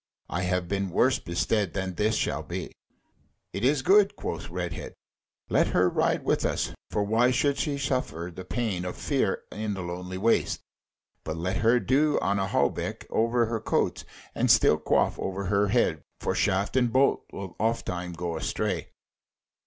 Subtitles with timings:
[0.31, 2.71] I have been worse bestead than this shall be."
[3.53, 4.95] "It is good," quoth Redhead,
[5.47, 9.75] "let her ride with us: for why should she suffer the pain of fear in
[9.75, 10.61] the lonely waste?
[11.23, 14.03] But let her do on a hauberk over her coats,
[14.33, 18.89] and steel coif over her head, for shaft and bolt will ofttimes go astray."